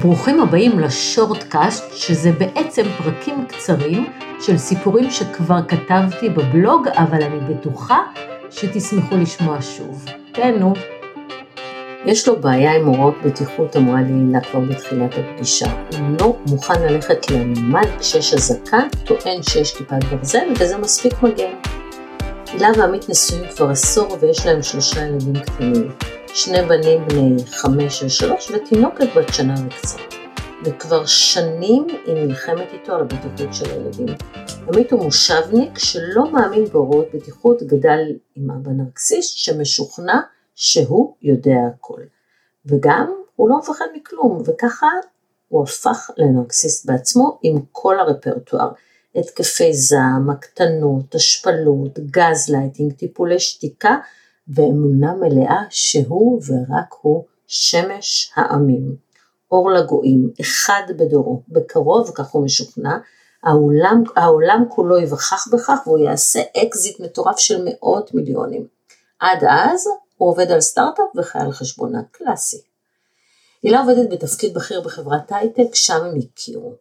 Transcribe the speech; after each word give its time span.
ברוכים 0.00 0.40
הבאים 0.40 0.78
לשורטקאסט, 0.78 1.96
שזה 1.96 2.32
בעצם 2.32 2.82
פרקים 2.98 3.46
קצרים 3.48 4.06
של 4.40 4.58
סיפורים 4.58 5.10
שכבר 5.10 5.58
כתבתי 5.68 6.28
בבלוג, 6.28 6.88
אבל 6.88 7.22
אני 7.22 7.40
בטוחה 7.40 7.98
שתשמחו 8.50 9.16
לשמוע 9.16 9.58
שוב. 9.60 10.04
כן, 10.32 10.54
נו. 10.58 10.72
יש 12.04 12.28
לו 12.28 12.40
בעיה 12.40 12.74
עם 12.74 12.86
הוראות 12.86 13.14
בטיחות, 13.24 13.76
אמרה 13.76 14.00
לי 14.02 14.12
הילה 14.12 14.40
כבר 14.40 14.60
בתחילת 14.60 15.14
הפגישה. 15.18 15.66
הוא 15.92 16.16
לא 16.20 16.36
מוכן 16.46 16.82
ללכת 16.82 17.30
לממ"ד 17.30 17.86
כשיש 17.98 18.34
אזעקה, 18.34 18.78
טוען 19.04 19.42
שיש 19.42 19.76
כיפת 19.76 20.04
ברזל 20.04 20.48
וזה 20.58 20.78
מספיק 20.78 21.22
מגן. 21.22 21.52
הילה 22.52 22.68
ועמית 22.78 23.10
נשואים 23.10 23.44
כבר 23.56 23.70
עשור 23.70 24.16
ויש 24.20 24.46
להם 24.46 24.62
שלושה 24.62 25.06
ילדים 25.06 25.40
קטנים. 25.40 25.90
שני 26.34 26.62
בנים 26.62 27.08
בני 27.08 27.44
חמש 27.46 28.02
ושלוש 28.02 28.50
ותינוקת 28.50 29.06
בת 29.16 29.34
שנה 29.34 29.54
וקצת. 29.66 29.98
וכבר 30.64 31.06
שנים 31.06 31.86
היא 32.06 32.14
נלחמת 32.14 32.72
איתו 32.72 32.94
על 32.94 33.00
הבטיחות 33.00 33.54
של 33.54 33.70
הילדים. 33.70 34.16
עמית 34.68 34.92
הוא 34.92 35.04
מושבניק 35.04 35.78
שלא 35.78 36.32
מאמין 36.32 36.64
בהוראות 36.64 37.06
בטיחות, 37.14 37.62
גדל 37.62 38.00
עם 38.34 38.50
אבא 38.50 38.70
נרקסיסט 38.70 39.38
שמשוכנע 39.38 40.20
שהוא 40.54 41.14
יודע 41.22 41.56
הכל. 41.74 42.00
וגם 42.66 43.12
הוא 43.36 43.48
לא 43.48 43.58
מפחד 43.58 43.86
מכלום, 43.96 44.42
וככה 44.46 44.88
הוא 45.48 45.62
הפך 45.62 46.10
לנרקסיסט 46.16 46.86
בעצמו 46.86 47.38
עם 47.42 47.58
כל 47.72 48.00
הרפרטואר. 48.00 48.68
התקפי 49.14 49.72
זעם, 49.72 50.30
הקטנות, 50.30 51.14
השפלות, 51.14 51.98
גז 51.98 52.48
לייטינג, 52.48 52.92
טיפולי 52.92 53.38
שתיקה 53.38 53.96
ואמונה 54.48 55.14
מלאה 55.14 55.62
שהוא 55.70 56.42
ורק 56.46 56.94
הוא 57.00 57.24
שמש 57.46 58.32
העמים. 58.36 58.96
אור 59.50 59.70
לגויים, 59.70 60.30
אחד 60.40 60.82
בדורו, 60.96 61.42
בקרוב, 61.48 62.10
כך 62.14 62.30
הוא 62.30 62.44
משוכנע, 62.44 62.96
העולם, 63.42 64.02
העולם 64.16 64.64
כולו 64.68 64.98
יווכח 64.98 65.48
בכך 65.52 65.78
והוא 65.86 65.98
יעשה 65.98 66.40
אקזיט 66.56 67.00
מטורף 67.00 67.38
של 67.38 67.64
מאות 67.64 68.14
מיליונים. 68.14 68.66
עד 69.20 69.44
אז 69.48 69.88
הוא 70.16 70.30
עובד 70.30 70.50
על 70.50 70.60
סטארט-אפ 70.60 71.06
וחי 71.16 71.38
על 71.38 71.52
חשבונה 71.52 72.02
קלאסי. 72.12 72.60
הילה 73.62 73.80
עובדת 73.80 74.10
בתפקיד 74.10 74.54
בכיר 74.54 74.80
בחברת 74.80 75.32
הייטק, 75.32 75.74
שם 75.74 76.04
הם 76.04 76.14
הכירו. 76.18 76.74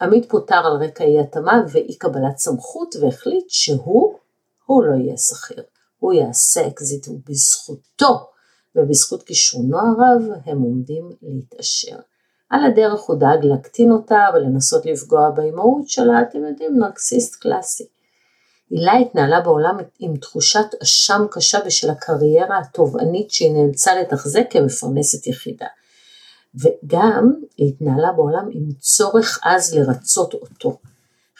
עמית 0.00 0.28
פוטר 0.28 0.66
על 0.66 0.72
רקע 0.84 1.04
אי 1.04 1.20
התאמה 1.20 1.62
ואי 1.72 1.98
קבלת 1.98 2.38
סמכות 2.38 2.94
והחליט 3.00 3.44
שהוא, 3.48 4.18
הוא 4.66 4.84
לא 4.84 4.94
יהיה 4.94 5.16
שכיר. 5.16 5.62
הוא 6.02 6.12
יעשה 6.12 6.66
אקזיט 6.66 7.08
ובזכותו 7.08 8.26
ובזכות 8.76 9.22
כישרונו 9.22 9.78
הרב 9.78 10.22
הם 10.44 10.60
עומדים 10.60 11.10
להתעשר. 11.22 11.96
על 12.50 12.64
הדרך 12.64 13.00
הוא 13.00 13.16
דאג 13.16 13.44
להקטין 13.44 13.92
אותה 13.92 14.26
ולנסות 14.34 14.86
לפגוע 14.86 15.30
באימהות 15.30 15.88
שלה, 15.88 16.22
אתם 16.22 16.38
יודעים, 16.44 16.78
נרקסיסט 16.78 17.34
קלאסי. 17.34 17.86
הילה 18.70 18.92
התנהלה 18.92 19.40
בעולם 19.40 19.76
עם 19.98 20.16
תחושת 20.16 20.66
אשם 20.82 21.22
קשה 21.30 21.58
בשל 21.66 21.90
הקריירה 21.90 22.58
התובענית 22.58 23.30
שהיא 23.30 23.52
נאלצה 23.52 23.94
לתחזק 23.94 24.44
כמפרנסת 24.50 25.26
יחידה. 25.26 25.66
וגם 26.54 27.32
היא 27.56 27.68
התנהלה 27.68 28.12
בעולם 28.12 28.48
עם 28.52 28.72
צורך 28.78 29.40
עז 29.42 29.74
לרצות 29.74 30.34
אותו. 30.34 30.78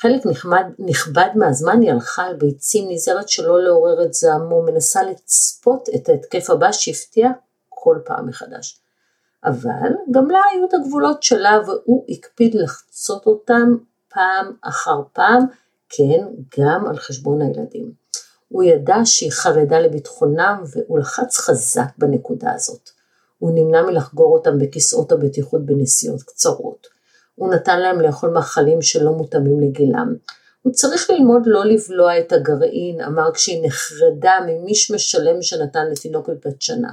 חלק 0.02 0.26
נכבד, 0.26 0.64
נכבד 0.78 1.28
מהזמן 1.34 1.80
היא 1.80 1.90
הלכה 1.90 2.22
על 2.22 2.36
ביצים, 2.36 2.90
נזהרת 2.90 3.28
שלא 3.28 3.62
לעורר 3.62 4.02
את 4.02 4.14
זעמו, 4.14 4.62
מנסה 4.62 5.02
לצפות 5.02 5.88
את 5.94 6.08
ההתקף 6.08 6.50
הבא 6.50 6.72
שהפתיע 6.72 7.30
כל 7.68 7.98
פעם 8.04 8.26
מחדש. 8.26 8.80
אבל 9.44 9.90
גם 10.10 10.30
לה 10.30 10.38
היו 10.52 10.64
את 10.64 10.74
הגבולות 10.74 11.22
שלה 11.22 11.58
והוא 11.66 12.04
הקפיד 12.08 12.54
לחצות 12.54 13.26
אותם 13.26 13.76
פעם 14.08 14.52
אחר 14.60 15.02
פעם, 15.12 15.42
כן, 15.88 16.26
גם 16.58 16.86
על 16.86 16.96
חשבון 16.96 17.42
הילדים. 17.42 17.92
הוא 18.48 18.62
ידע 18.62 18.96
שהיא 19.04 19.32
חרדה 19.32 19.80
לביטחונם 19.80 20.62
והוא 20.70 20.98
לחץ 20.98 21.38
חזק 21.38 21.88
בנקודה 21.98 22.52
הזאת. 22.52 22.90
הוא 23.38 23.50
נמנע 23.54 23.82
מלחגור 23.82 24.34
אותם 24.34 24.58
בכיסאות 24.58 25.12
הבטיחות 25.12 25.66
בנסיעות 25.66 26.22
קצרות. 26.22 26.91
הוא 27.42 27.54
נתן 27.54 27.80
להם 27.80 28.00
לאכול 28.00 28.30
מאכלים 28.30 28.82
שלא 28.82 29.12
מותאמים 29.12 29.60
לגילם. 29.60 30.14
הוא 30.62 30.72
צריך 30.72 31.10
ללמוד 31.10 31.42
לא 31.46 31.64
לבלוע 31.64 32.18
את 32.18 32.32
הגרעין, 32.32 33.00
אמר 33.00 33.32
כשהיא 33.34 33.66
נחרדה 33.66 34.32
ממישמש 34.46 35.10
שלם 35.10 35.42
שנתן 35.42 35.86
לתינוקת 35.90 36.46
בת 36.46 36.62
שנה. 36.62 36.88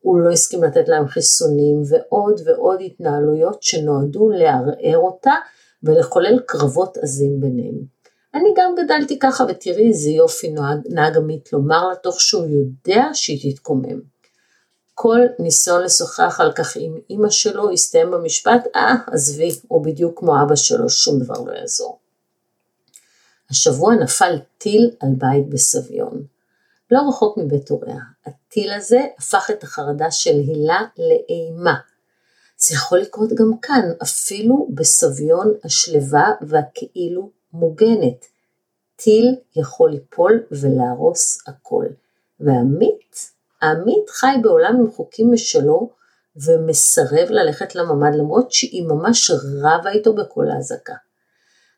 הוא 0.00 0.20
לא 0.20 0.30
הסכים 0.30 0.64
לתת 0.64 0.88
להם 0.88 1.08
חיסונים 1.08 1.82
ועוד 1.88 2.40
ועוד 2.44 2.80
התנהלויות 2.80 3.62
שנועדו 3.62 4.28
לערער 4.28 4.98
אותה 4.98 5.34
ולחולל 5.82 6.38
קרבות 6.46 6.96
עזים 6.96 7.40
ביניהם. 7.40 7.74
אני 8.34 8.48
גם 8.56 8.74
גדלתי 8.84 9.18
ככה 9.18 9.44
ותראי 9.48 9.88
איזה 9.88 10.10
יופי 10.10 10.54
נהג 10.88 11.16
עמית 11.16 11.52
לומר 11.52 11.88
לה 11.88 11.94
תוך 11.94 12.20
שהוא 12.20 12.46
יודע 12.46 13.04
שהיא 13.12 13.52
תתקומם. 13.52 14.00
כל 14.98 15.20
ניסיון 15.38 15.82
לשוחח 15.82 16.40
על 16.40 16.52
כך 16.52 16.76
עם 16.76 16.98
אימא 17.10 17.30
שלו 17.30 17.70
הסתיים 17.70 18.10
במשפט, 18.10 18.66
אה, 18.76 18.94
עזבי, 19.12 19.50
הוא 19.68 19.84
בדיוק 19.84 20.18
כמו 20.18 20.42
אבא 20.42 20.56
שלו, 20.56 20.88
שום 20.88 21.18
דבר 21.18 21.40
לא 21.40 21.52
יעזור. 21.52 21.98
השבוע 23.50 23.94
נפל 23.94 24.38
טיל 24.58 24.90
על 25.00 25.08
בית 25.18 25.48
בסביון. 25.48 26.26
לא 26.90 27.00
רחוק 27.08 27.38
מבית 27.38 27.68
הוריה. 27.68 27.98
הטיל 28.26 28.72
הזה 28.72 29.00
הפך 29.18 29.50
את 29.50 29.62
החרדה 29.62 30.10
של 30.10 30.34
הילה 30.34 30.80
לאימה. 30.98 31.74
זה 32.58 32.74
יכול 32.74 32.98
לקרות 32.98 33.30
גם 33.32 33.58
כאן, 33.62 33.90
אפילו 34.02 34.68
בסביון 34.74 35.54
השלווה 35.64 36.30
והכאילו 36.40 37.30
מוגנת. 37.52 38.26
טיל 38.96 39.36
יכול 39.56 39.90
ליפול 39.90 40.42
ולהרוס 40.50 41.38
הכל. 41.48 41.86
ועמית 42.40 43.35
העמית 43.62 44.10
חי 44.10 44.36
בעולם 44.42 44.76
עם 44.80 44.90
חוקים 44.90 45.32
משלו 45.32 45.90
ומסרב 46.36 47.30
ללכת 47.30 47.74
לממ"ד 47.74 48.14
למרות 48.14 48.52
שהיא 48.52 48.86
ממש 48.86 49.30
רבה 49.62 49.90
איתו 49.90 50.14
בכל 50.14 50.44
האזעקה. 50.50 50.94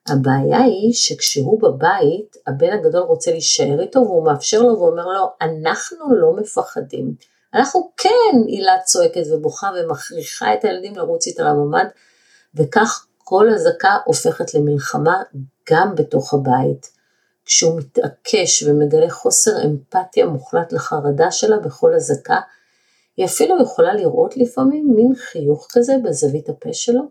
הבעיה 0.08 0.58
היא 0.58 0.92
שכשהוא 0.92 1.62
בבית, 1.62 2.36
הבן 2.46 2.72
הגדול 2.72 3.02
רוצה 3.02 3.30
להישאר 3.30 3.80
איתו 3.80 4.00
והוא 4.00 4.24
מאפשר 4.24 4.62
לו 4.62 4.78
ואומר 4.78 5.06
לו, 5.06 5.26
אנחנו 5.40 6.14
לא 6.14 6.32
מפחדים. 6.36 7.14
אנחנו 7.54 7.90
כן, 7.96 8.36
הילה 8.46 8.72
צועקת 8.84 9.22
ובוכה 9.32 9.70
ומכריחה 9.76 10.54
את 10.54 10.64
הילדים 10.64 10.96
לרוץ 10.96 11.26
איתה 11.26 11.42
לממ"ד, 11.42 11.86
וכך 12.54 13.06
כל 13.18 13.48
אזעקה 13.54 13.96
הופכת 14.04 14.54
למלחמה 14.54 15.22
גם 15.70 15.94
בתוך 15.94 16.34
הבית. 16.34 16.97
כשהוא 17.48 17.78
מתעקש 17.78 18.62
ומגלה 18.62 19.10
חוסר 19.10 19.50
אמפתיה 19.64 20.26
מוחלט 20.26 20.72
לחרדה 20.72 21.30
שלה 21.30 21.58
בכל 21.58 21.94
אזעקה, 21.94 22.40
היא 23.16 23.26
אפילו 23.26 23.62
יכולה 23.62 23.94
לראות 23.94 24.36
לפעמים 24.36 24.92
מין 24.96 25.14
חיוך 25.14 25.66
כזה 25.70 25.92
בזווית 26.04 26.48
הפה 26.48 26.72
שלו. 26.72 27.02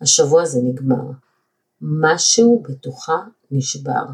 השבוע 0.00 0.44
זה 0.44 0.58
נגמר. 0.62 1.10
משהו 1.80 2.62
בתוכה 2.68 3.18
נשבר. 3.50 4.04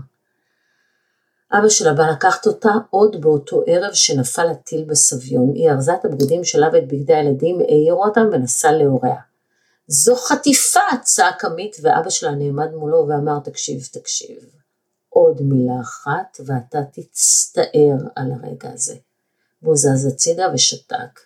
אבא 1.53 1.69
שלה 1.69 1.95
בא 1.95 2.07
לקחת 2.11 2.47
אותה 2.47 2.71
עוד 2.91 3.21
באותו 3.21 3.63
ערב 3.67 3.93
שנפל 3.93 4.49
הטיל 4.49 4.85
בסביון. 4.85 5.53
היא 5.55 5.71
ארזה 5.71 5.95
את 5.95 6.05
הבגדים 6.05 6.45
שלה 6.45 6.69
ואת 6.73 6.89
בגדי 6.89 7.15
הילדים, 7.15 7.61
העירה 7.61 8.07
אותם 8.07 8.27
ונסע 8.33 8.73
להוריה. 8.73 9.21
זו 9.87 10.17
חטיפה! 10.17 10.81
צעק 11.03 11.45
עמית 11.45 11.77
ואבא 11.83 12.11
שלה 12.11 12.31
נעמד 12.31 12.73
מולו 12.73 13.07
ואמר 13.09 13.39
תקשיב, 13.39 13.89
תקשיב. 13.93 14.59
עוד 15.19 15.43
מילה 15.43 15.81
אחת 15.81 16.41
ואתה 16.47 16.79
תצטער 16.93 17.97
על 18.17 18.33
הרגע 18.33 18.71
הזה. 18.73 18.95
והוא 19.63 19.77
זז 19.77 20.07
הצידה 20.07 20.47
ושתק. 20.55 21.21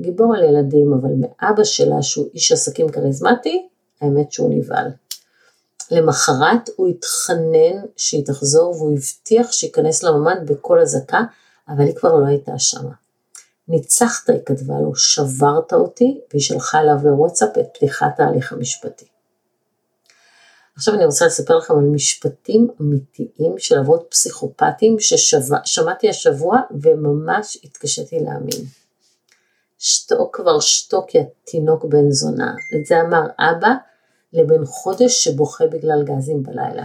גיבור 0.00 0.34
על 0.34 0.44
ילדים, 0.44 0.92
אבל 0.92 1.10
מאבא 1.20 1.64
שלה 1.64 2.02
שהוא 2.02 2.28
איש 2.34 2.52
עסקים 2.52 2.88
כריזמטי, 2.88 3.68
האמת 4.00 4.32
שהוא 4.32 4.50
נבהל. 4.54 4.90
למחרת 5.90 6.70
הוא 6.76 6.88
התחנן 6.88 7.86
שהיא 7.96 8.26
תחזור 8.26 8.74
והוא 8.76 8.96
הבטיח 8.96 9.52
שייכנס 9.52 10.02
לממ"ד 10.02 10.46
בכל 10.46 10.80
אזעקה, 10.80 11.20
אבל 11.68 11.84
היא 11.84 11.94
כבר 11.94 12.14
לא 12.14 12.26
הייתה 12.26 12.58
שמה. 12.58 12.92
ניצחת, 13.68 14.30
היא 14.30 14.38
כתבה 14.46 14.74
לו, 14.80 14.94
שברת 14.94 15.72
אותי, 15.72 16.20
והיא 16.30 16.42
שלחה 16.42 16.80
אליו 16.80 16.96
בוואטסאפ 17.02 17.58
את 17.58 17.66
פתיחת 17.74 18.20
ההליך 18.20 18.52
המשפטי. 18.52 19.04
עכשיו 20.78 20.94
אני 20.94 21.04
רוצה 21.04 21.26
לספר 21.26 21.56
לכם 21.56 21.74
על 21.74 21.84
משפטים 21.84 22.68
אמיתיים 22.80 23.58
של 23.58 23.78
אבות 23.78 24.06
פסיכופטיים 24.10 24.96
ששמעתי 25.00 26.08
השבוע 26.08 26.60
וממש 26.70 27.58
התקשיתי 27.64 28.20
להאמין. 28.20 28.64
שתוק 29.78 30.36
כבר 30.36 30.60
שתוק 30.60 31.14
יא 31.14 31.22
תינוק 31.44 31.84
בן 31.84 32.10
זונה. 32.10 32.54
את 32.76 32.86
זה 32.86 33.00
אמר 33.00 33.22
אבא 33.38 33.68
לבן 34.32 34.64
חודש 34.64 35.24
שבוכה 35.24 35.66
בגלל 35.66 36.04
גזים 36.04 36.42
בלילה. 36.42 36.84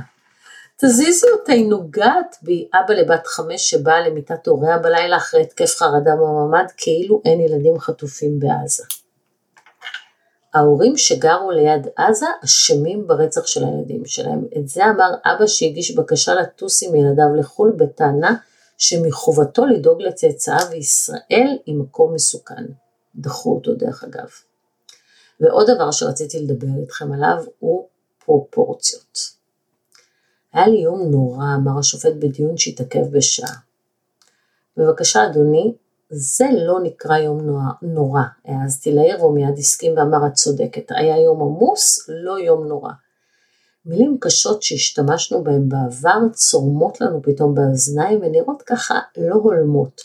תזיזי 0.78 1.28
אותה, 1.40 1.52
היא 1.52 1.70
נוגעת 1.70 2.36
בי. 2.42 2.70
אבא 2.74 2.94
לבת 2.94 3.28
חמש 3.28 3.70
שבאה 3.70 4.08
למיטת 4.08 4.48
הוריה 4.48 4.78
בלילה 4.78 5.18
אחרי 5.18 5.42
התקף 5.42 5.76
חרדה 5.76 6.16
בממ"ד 6.16 6.72
כאילו 6.78 7.22
אין 7.26 7.42
ילדים 7.42 7.80
חטופים 7.80 8.40
בעזה. 8.40 8.84
ההורים 10.54 10.98
שגרו 10.98 11.52
ליד 11.52 11.88
עזה 11.96 12.26
אשמים 12.44 13.08
ברצח 13.08 13.46
של 13.46 13.64
הילדים 13.64 14.06
שלהם. 14.06 14.46
את 14.58 14.68
זה 14.68 14.86
אמר 14.86 15.14
אבא 15.26 15.48
שהגיש 15.48 15.96
בקשה 15.96 16.34
לטוס 16.34 16.84
עם 16.84 16.96
ילדיו 16.96 17.36
לחו"ל 17.36 17.74
בטענה 17.78 18.36
שמחובתו 18.78 19.66
לדאוג 19.66 20.02
לצאצאיו 20.02 20.68
וישראל 20.72 21.58
היא 21.66 21.76
מקום 21.76 22.14
מסוכן. 22.14 22.66
דחו 23.16 23.56
אותו 23.56 23.74
דרך 23.74 24.04
אגב. 24.04 24.30
ועוד 25.40 25.70
דבר 25.70 25.92
שרציתי 25.92 26.40
לדבר 26.40 26.82
איתכם 26.82 27.14
עליו 27.14 27.44
הוא 27.60 27.88
פרופורציות. 28.26 29.18
היה 30.54 30.68
לי 30.68 30.78
יום 30.78 31.12
נורא, 31.12 31.46
אמר 31.56 31.80
השופט 31.80 32.14
בדיון 32.20 32.58
שהתעכב 32.58 33.12
בשעה. 33.12 33.56
בבקשה 34.78 35.26
אדוני, 35.26 35.74
זה 36.16 36.46
לא 36.66 36.80
נקרא 36.84 37.18
יום 37.18 37.40
נורא. 37.82 38.22
העזתי 38.46 38.92
לעיר 38.92 39.20
והוא 39.20 39.36
מיד 39.36 39.58
הסכים 39.58 39.98
ואמר 39.98 40.28
את 40.28 40.34
צודקת, 40.34 40.84
היה 40.90 41.22
יום 41.22 41.42
עמוס, 41.42 42.10
לא 42.10 42.40
יום 42.40 42.68
נורא. 42.68 42.92
מילים 43.86 44.18
קשות 44.22 44.64
שהשתמשנו 44.64 45.44
בהן 45.44 45.70
בעבר 45.70 46.20
צורמות 46.34 47.02
לנו 47.02 47.22
פתאום 47.22 47.56
באוזניים 47.56 48.20
ונראות 48.22 48.62
ככה 48.62 49.00
לא 49.18 49.36
הולמות. 49.36 50.02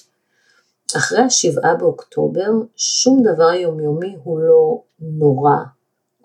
אחרי 0.97 1.21
השבעה 1.21 1.75
באוקטובר, 1.75 2.51
שום 2.77 3.23
דבר 3.23 3.53
יומיומי 3.53 4.17
הוא 4.25 4.41
לא 4.41 4.83
נורא, 5.01 5.57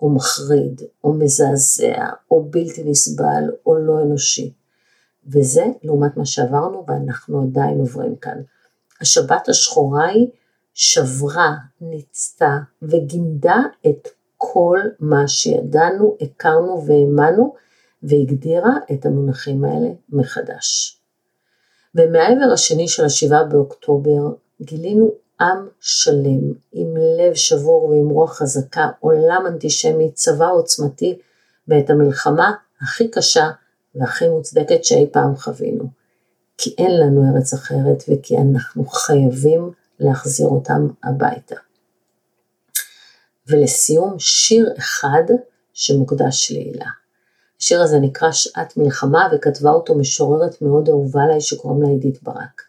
או 0.00 0.10
מחריד, 0.10 0.82
או 1.04 1.12
מזעזע, 1.12 2.06
או 2.30 2.44
בלתי 2.50 2.84
נסבל, 2.84 3.50
או 3.66 3.78
לא 3.78 4.02
אנושי. 4.02 4.52
וזה 5.26 5.64
לעומת 5.82 6.16
מה 6.16 6.26
שעברנו 6.26 6.84
ואנחנו 6.88 7.42
עדיין 7.42 7.80
עוברים 7.80 8.16
כאן. 8.16 8.40
השבת 9.04 9.48
השחורה 9.48 10.06
היא 10.06 10.26
שברה, 10.74 11.54
ניצתה 11.80 12.58
וגימדה 12.82 13.56
את 13.86 14.08
כל 14.36 14.80
מה 15.00 15.28
שידענו, 15.28 16.16
הכרנו 16.20 16.84
והאמנו, 16.86 17.54
והגדירה 18.02 18.72
את 18.92 19.06
המונחים 19.06 19.64
האלה 19.64 19.88
מחדש. 20.08 20.98
ומהעבר 21.94 22.52
השני 22.52 22.88
של 22.88 23.04
השבעה 23.04 23.44
באוקטובר 23.44 24.32
גילינו 24.62 25.10
עם 25.40 25.68
שלם, 25.80 26.52
עם 26.72 26.96
לב 26.96 27.34
שבור 27.34 27.84
ועם 27.84 28.08
רוח 28.08 28.38
חזקה, 28.38 28.88
עולם 29.00 29.44
אנטישמי, 29.46 30.10
צבא 30.12 30.50
עוצמתי, 30.50 31.18
ואת 31.68 31.90
המלחמה 31.90 32.52
הכי 32.82 33.08
קשה 33.08 33.50
והכי 33.94 34.28
מוצדקת 34.28 34.84
שאי 34.84 35.06
פעם 35.12 35.36
חווינו. 35.36 36.03
כי 36.58 36.74
אין 36.78 37.00
לנו 37.00 37.34
ארץ 37.34 37.54
אחרת 37.54 38.02
וכי 38.08 38.36
אנחנו 38.38 38.84
חייבים 38.84 39.70
להחזיר 40.00 40.46
אותם 40.46 40.88
הביתה. 41.04 41.56
ולסיום 43.48 44.18
שיר 44.18 44.74
אחד 44.78 45.22
שמוקדש 45.72 46.52
להילה. 46.52 46.90
השיר 47.60 47.82
הזה 47.82 47.98
נקרא 47.98 48.32
שעת 48.32 48.76
מלחמה 48.76 49.28
וכתבה 49.32 49.70
אותו 49.70 49.94
משוררת 49.94 50.62
מאוד 50.62 50.88
אהובה 50.88 51.22
עליי 51.22 51.40
שקוראים 51.40 51.82
לה 51.82 51.88
עידית 51.88 52.22
ברק. 52.22 52.62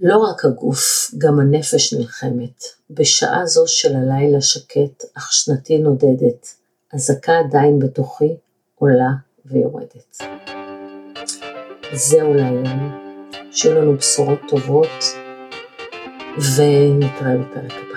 לא 0.00 0.18
רק 0.18 0.44
הגוף, 0.44 1.10
גם 1.18 1.40
הנפש 1.40 1.94
נלחמת. 1.94 2.64
בשעה 2.90 3.46
זו 3.46 3.66
של 3.66 3.96
הלילה 3.96 4.40
שקט, 4.40 5.04
אך 5.14 5.32
שנתי 5.32 5.78
נודדת. 5.78 6.54
אזעקה 6.92 7.32
עדיין 7.38 7.78
בתוכי, 7.78 8.36
עולה 8.74 9.10
ויורדת. 9.44 10.41
זהו 11.94 12.34
להיום, 12.34 12.90
שיהיו 13.50 13.74
לנו 13.74 13.96
בשורות 13.96 14.38
טובות, 14.48 15.16
ונתראה 16.36 17.36
בפרק 17.36 17.72
הבא. 17.72 17.91